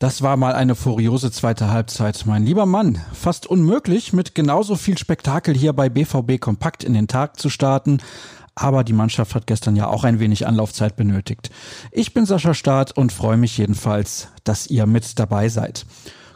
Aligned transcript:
Das 0.00 0.22
war 0.22 0.36
mal 0.38 0.54
eine 0.54 0.74
furiose 0.74 1.30
zweite 1.30 1.70
Halbzeit, 1.70 2.24
mein 2.24 2.44
lieber 2.44 2.64
Mann. 2.64 2.98
Fast 3.12 3.46
unmöglich, 3.46 4.12
mit 4.12 4.34
genauso 4.34 4.76
viel 4.76 4.96
Spektakel 4.96 5.54
hier 5.54 5.74
bei 5.74 5.90
BVB 5.90 6.40
Kompakt 6.40 6.84
in 6.84 6.94
den 6.94 7.06
Tag 7.06 7.38
zu 7.38 7.50
starten. 7.50 7.98
Aber 8.54 8.82
die 8.82 8.94
Mannschaft 8.94 9.34
hat 9.34 9.46
gestern 9.46 9.76
ja 9.76 9.88
auch 9.88 10.04
ein 10.04 10.18
wenig 10.18 10.46
Anlaufzeit 10.46 10.96
benötigt. 10.96 11.50
Ich 11.92 12.14
bin 12.14 12.24
Sascha 12.24 12.54
Staat 12.54 12.96
und 12.96 13.12
freue 13.12 13.36
mich 13.36 13.58
jedenfalls, 13.58 14.28
dass 14.44 14.66
ihr 14.66 14.86
mit 14.86 15.18
dabei 15.18 15.48
seid. 15.48 15.84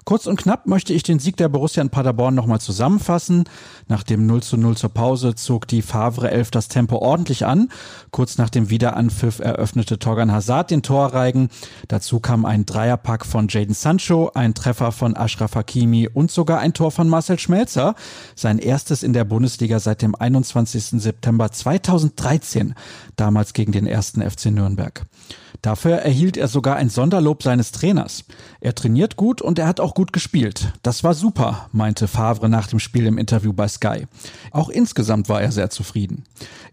Kurz 0.05 0.27
und 0.27 0.36
knapp 0.36 0.66
möchte 0.66 0.93
ich 0.93 1.02
den 1.02 1.18
Sieg 1.18 1.39
der 1.39 1.48
Borussia 1.48 1.82
in 1.82 1.89
Paderborn 1.89 2.34
nochmal 2.34 2.61
zusammenfassen. 2.61 3.45
Nach 3.89 4.03
dem 4.03 4.27
0 4.27 4.43
zu 4.43 4.59
0 4.59 4.77
zur 4.77 4.91
Pause 4.91 5.34
zog 5.34 5.66
die 5.66 5.80
Favre 5.80 6.30
11 6.30 6.50
das 6.50 6.68
Tempo 6.68 6.96
ordentlich 6.98 7.46
an. 7.46 7.71
Kurz 8.11 8.36
nach 8.36 8.50
dem 8.50 8.68
Wiederanpfiff 8.68 9.39
eröffnete 9.39 9.98
Torgan 9.98 10.31
Hazard 10.31 10.71
den 10.71 10.82
Torreigen. 10.82 11.48
Dazu 11.89 12.21
kam 12.21 12.45
ein 12.45 12.67
Dreierpack 12.67 13.25
von 13.25 13.48
Jaden 13.48 13.75
Sancho, 13.75 14.31
ein 14.35 14.53
Treffer 14.53 14.93
von 14.93 15.17
Ashraf 15.17 15.54
Hakimi 15.54 16.09
und 16.12 16.31
sogar 16.31 16.61
ein 16.61 16.75
Tor 16.75 16.90
von 16.90 17.09
Marcel 17.09 17.39
Schmelzer. 17.39 17.95
Sein 18.34 18.59
erstes 18.59 19.03
in 19.03 19.14
der 19.14 19.25
Bundesliga 19.25 19.81
seit 19.81 20.03
dem 20.03 20.14
21. 20.14 21.00
September 21.00 21.50
2013, 21.50 22.75
damals 23.17 23.54
gegen 23.54 23.73
den 23.73 23.86
ersten 23.86 24.21
FC 24.21 24.46
Nürnberg. 24.46 25.07
Dafür 25.64 25.96
erhielt 25.96 26.36
er 26.36 26.46
sogar 26.46 26.77
ein 26.77 26.91
Sonderlob 26.91 27.43
seines 27.43 27.73
Trainers. 27.73 28.25
Er 28.61 28.75
trainiert 28.75 29.17
gut 29.17 29.41
und 29.41 29.59
er 29.59 29.67
hat 29.67 29.81
auch 29.81 29.95
gut 29.95 30.13
gespielt. 30.13 30.75
Das 30.82 31.04
war 31.04 31.14
super, 31.14 31.71
meinte 31.73 32.06
Favre 32.06 32.50
nach 32.50 32.67
dem 32.67 32.78
Spiel 32.78 33.06
im 33.06 33.17
Interview 33.17 33.55
bei 33.55 33.67
Sky. 33.67 34.06
Auch 34.50 34.69
insgesamt 34.69 35.31
war 35.31 35.41
er 35.41 35.53
sehr 35.53 35.70
zufrieden. 35.70 36.25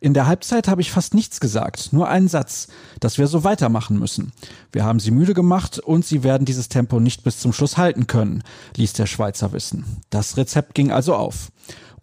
In 0.02 0.14
der 0.14 0.28
Halbzeit 0.28 0.68
habe 0.68 0.82
ich 0.82 0.92
fast 0.92 1.14
nichts 1.14 1.40
gesagt, 1.40 1.94
nur 1.94 2.10
einen 2.10 2.28
Satz, 2.28 2.68
dass 3.00 3.18
wir 3.18 3.28
so 3.28 3.46
weitermachen 3.46 3.98
müssen. 3.98 4.34
Wir 4.74 4.84
haben 4.84 5.00
sie 5.00 5.12
müde 5.12 5.34
gemacht 5.34 5.80
und 5.80 6.06
sie 6.06 6.24
werden 6.24 6.44
dieses 6.44 6.68
Tempo 6.68 7.00
nicht 7.00 7.24
bis 7.24 7.40
zum 7.40 7.54
Schluss 7.54 7.78
halten 7.78 8.08
können, 8.08 8.44
ließ 8.76 8.92
der 8.92 9.06
Schweizer 9.06 9.54
wissen. 9.54 9.86
Das 10.10 10.36
Rezept 10.36 10.76
ging 10.76 10.92
also 10.92 11.16
auf. 11.16 11.50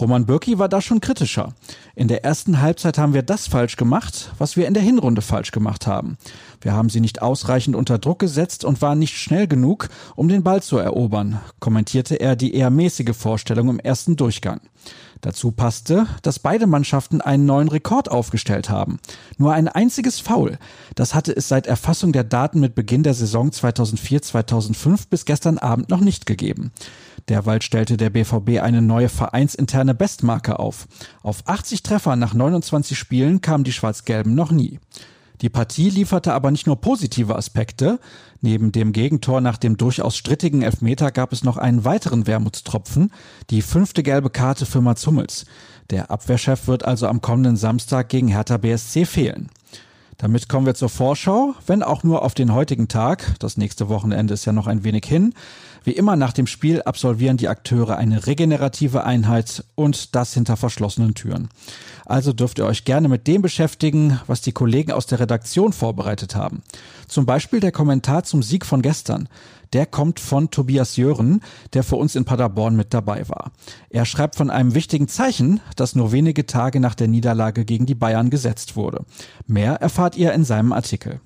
Roman 0.00 0.26
Bürki 0.26 0.60
war 0.60 0.68
da 0.68 0.80
schon 0.80 1.00
kritischer. 1.00 1.54
In 1.96 2.06
der 2.06 2.24
ersten 2.24 2.60
Halbzeit 2.60 2.98
haben 2.98 3.14
wir 3.14 3.22
das 3.22 3.48
falsch 3.48 3.76
gemacht, 3.76 4.32
was 4.38 4.56
wir 4.56 4.68
in 4.68 4.74
der 4.74 4.82
Hinrunde 4.82 5.22
falsch 5.22 5.50
gemacht 5.50 5.88
haben. 5.88 6.18
Wir 6.60 6.72
haben 6.72 6.88
sie 6.88 7.00
nicht 7.00 7.20
ausreichend 7.20 7.74
unter 7.74 7.98
Druck 7.98 8.20
gesetzt 8.20 8.64
und 8.64 8.80
waren 8.80 9.00
nicht 9.00 9.16
schnell 9.16 9.48
genug, 9.48 9.88
um 10.14 10.28
den 10.28 10.44
Ball 10.44 10.62
zu 10.62 10.78
erobern, 10.78 11.40
kommentierte 11.58 12.14
er 12.14 12.36
die 12.36 12.54
eher 12.54 12.70
mäßige 12.70 13.16
Vorstellung 13.16 13.68
im 13.68 13.80
ersten 13.80 14.14
Durchgang. 14.14 14.60
Dazu 15.20 15.50
passte, 15.50 16.06
dass 16.22 16.38
beide 16.38 16.68
Mannschaften 16.68 17.20
einen 17.20 17.44
neuen 17.44 17.68
Rekord 17.68 18.08
aufgestellt 18.08 18.70
haben. 18.70 19.00
Nur 19.36 19.52
ein 19.52 19.66
einziges 19.66 20.20
Foul. 20.20 20.58
Das 20.94 21.12
hatte 21.12 21.34
es 21.34 21.48
seit 21.48 21.66
Erfassung 21.66 22.12
der 22.12 22.22
Daten 22.22 22.60
mit 22.60 22.76
Beginn 22.76 23.02
der 23.02 23.14
Saison 23.14 23.50
2004-2005 23.50 25.08
bis 25.10 25.24
gestern 25.24 25.58
Abend 25.58 25.90
noch 25.90 26.00
nicht 26.00 26.24
gegeben. 26.26 26.70
Derweil 27.28 27.62
stellte 27.62 27.96
der 27.96 28.10
BVB 28.10 28.60
eine 28.62 28.82
neue 28.82 29.08
vereinsinterne 29.08 29.94
Bestmarke 29.94 30.58
auf. 30.58 30.88
Auf 31.22 31.42
80 31.46 31.82
Treffer 31.82 32.16
nach 32.16 32.34
29 32.34 32.98
Spielen 32.98 33.40
kamen 33.40 33.64
die 33.64 33.72
Schwarz-Gelben 33.72 34.34
noch 34.34 34.50
nie. 34.50 34.78
Die 35.40 35.48
Partie 35.48 35.88
lieferte 35.88 36.32
aber 36.32 36.50
nicht 36.50 36.66
nur 36.66 36.80
positive 36.80 37.36
Aspekte. 37.36 38.00
Neben 38.40 38.72
dem 38.72 38.92
Gegentor 38.92 39.40
nach 39.40 39.56
dem 39.56 39.76
durchaus 39.76 40.16
strittigen 40.16 40.62
Elfmeter 40.62 41.12
gab 41.12 41.32
es 41.32 41.44
noch 41.44 41.56
einen 41.56 41.84
weiteren 41.84 42.26
Wermutstropfen, 42.26 43.12
die 43.50 43.62
fünfte 43.62 44.02
gelbe 44.02 44.30
Karte 44.30 44.66
für 44.66 44.80
Mats 44.80 45.06
Hummels. 45.06 45.44
Der 45.90 46.10
Abwehrchef 46.10 46.66
wird 46.66 46.84
also 46.84 47.06
am 47.06 47.20
kommenden 47.20 47.56
Samstag 47.56 48.08
gegen 48.08 48.28
Hertha 48.28 48.56
BSC 48.56 49.04
fehlen. 49.04 49.48
Damit 50.20 50.48
kommen 50.48 50.66
wir 50.66 50.74
zur 50.74 50.88
Vorschau, 50.88 51.54
wenn 51.68 51.84
auch 51.84 52.02
nur 52.02 52.24
auf 52.24 52.34
den 52.34 52.52
heutigen 52.52 52.88
Tag. 52.88 53.36
Das 53.38 53.56
nächste 53.56 53.88
Wochenende 53.88 54.34
ist 54.34 54.46
ja 54.46 54.52
noch 54.52 54.66
ein 54.66 54.82
wenig 54.82 55.04
hin. 55.06 55.32
Wie 55.84 55.92
immer 55.92 56.16
nach 56.16 56.32
dem 56.32 56.48
Spiel 56.48 56.82
absolvieren 56.82 57.36
die 57.36 57.46
Akteure 57.46 57.96
eine 57.96 58.26
regenerative 58.26 59.04
Einheit 59.04 59.64
und 59.76 60.16
das 60.16 60.34
hinter 60.34 60.56
verschlossenen 60.56 61.14
Türen. 61.14 61.50
Also 62.04 62.32
dürft 62.32 62.58
ihr 62.58 62.66
euch 62.66 62.84
gerne 62.84 63.08
mit 63.08 63.28
dem 63.28 63.42
beschäftigen, 63.42 64.18
was 64.26 64.40
die 64.40 64.50
Kollegen 64.50 64.90
aus 64.90 65.06
der 65.06 65.20
Redaktion 65.20 65.72
vorbereitet 65.72 66.34
haben. 66.34 66.64
Zum 67.08 67.26
Beispiel 67.26 67.60
der 67.60 67.72
Kommentar 67.72 68.22
zum 68.22 68.42
Sieg 68.42 68.64
von 68.64 68.82
gestern. 68.82 69.28
Der 69.72 69.86
kommt 69.86 70.20
von 70.20 70.50
Tobias 70.50 70.96
Jören, 70.96 71.40
der 71.72 71.82
für 71.82 71.96
uns 71.96 72.14
in 72.14 72.24
Paderborn 72.24 72.76
mit 72.76 72.94
dabei 72.94 73.28
war. 73.28 73.52
Er 73.90 74.04
schreibt 74.04 74.36
von 74.36 74.50
einem 74.50 74.74
wichtigen 74.74 75.08
Zeichen, 75.08 75.60
das 75.76 75.94
nur 75.94 76.12
wenige 76.12 76.46
Tage 76.46 76.80
nach 76.80 76.94
der 76.94 77.08
Niederlage 77.08 77.64
gegen 77.64 77.84
die 77.86 77.94
Bayern 77.94 78.30
gesetzt 78.30 78.76
wurde. 78.76 79.04
Mehr 79.46 79.74
erfahrt 79.74 80.16
ihr 80.16 80.32
in 80.32 80.44
seinem 80.44 80.72
Artikel. 80.72 81.20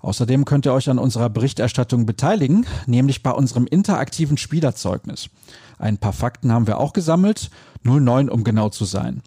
Außerdem 0.00 0.44
könnt 0.44 0.66
ihr 0.66 0.72
euch 0.72 0.90
an 0.90 0.98
unserer 0.98 1.30
Berichterstattung 1.30 2.06
beteiligen, 2.06 2.66
nämlich 2.86 3.22
bei 3.22 3.30
unserem 3.30 3.66
interaktiven 3.66 4.36
Spielerzeugnis. 4.36 5.30
Ein 5.78 5.98
paar 5.98 6.12
Fakten 6.12 6.52
haben 6.52 6.66
wir 6.66 6.78
auch 6.78 6.92
gesammelt, 6.92 7.50
09 7.84 8.28
um 8.28 8.44
genau 8.44 8.68
zu 8.68 8.84
sein. 8.84 9.22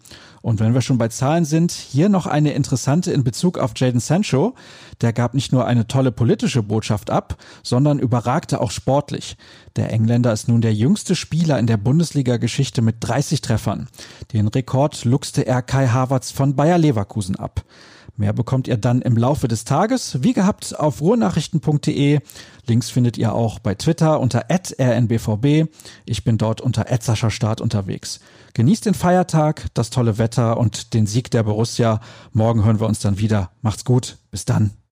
Und 0.46 0.60
wenn 0.60 0.74
wir 0.74 0.80
schon 0.80 0.96
bei 0.96 1.08
Zahlen 1.08 1.44
sind, 1.44 1.72
hier 1.72 2.08
noch 2.08 2.26
eine 2.26 2.52
interessante 2.52 3.10
in 3.10 3.24
Bezug 3.24 3.58
auf 3.58 3.72
Jaden 3.74 3.98
Sancho. 3.98 4.54
Der 5.00 5.12
gab 5.12 5.34
nicht 5.34 5.50
nur 5.50 5.66
eine 5.66 5.88
tolle 5.88 6.12
politische 6.12 6.62
Botschaft 6.62 7.10
ab, 7.10 7.36
sondern 7.64 7.98
überragte 7.98 8.60
auch 8.60 8.70
sportlich. 8.70 9.36
Der 9.74 9.92
Engländer 9.92 10.32
ist 10.32 10.46
nun 10.46 10.60
der 10.60 10.72
jüngste 10.72 11.16
Spieler 11.16 11.58
in 11.58 11.66
der 11.66 11.78
Bundesliga-Geschichte 11.78 12.80
mit 12.80 12.98
30 13.00 13.40
Treffern. 13.40 13.88
Den 14.32 14.46
Rekord 14.46 15.04
luchste 15.04 15.44
er 15.44 15.62
Kai 15.62 15.88
Havertz 15.88 16.30
von 16.30 16.54
Bayer 16.54 16.78
Leverkusen 16.78 17.34
ab. 17.34 17.64
Mehr 18.18 18.32
bekommt 18.32 18.66
ihr 18.66 18.78
dann 18.78 19.02
im 19.02 19.16
Laufe 19.16 19.46
des 19.46 19.64
Tages, 19.64 20.22
wie 20.22 20.32
gehabt, 20.32 20.78
auf 20.78 21.02
ruhrnachrichten.de. 21.02 22.20
Links 22.66 22.90
findet 22.90 23.18
ihr 23.18 23.34
auch 23.34 23.58
bei 23.58 23.74
Twitter 23.74 24.20
unter 24.20 24.46
rnbvb. 24.48 25.66
Ich 26.06 26.24
bin 26.24 26.38
dort 26.38 26.62
unter 26.62 26.86
Start 27.30 27.60
unterwegs. 27.60 28.20
Genießt 28.54 28.86
den 28.86 28.94
Feiertag, 28.94 29.66
das 29.74 29.90
tolle 29.90 30.16
Wetter 30.16 30.35
und 30.42 30.94
den 30.94 31.06
Sieg 31.06 31.30
der 31.30 31.42
Borussia. 31.42 32.00
Morgen 32.32 32.64
hören 32.64 32.80
wir 32.80 32.86
uns 32.86 33.00
dann 33.00 33.18
wieder. 33.18 33.50
Macht's 33.62 33.84
gut. 33.84 34.18
Bis 34.30 34.44
dann. 34.44 34.76